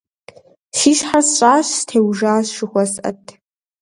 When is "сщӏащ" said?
1.29-1.67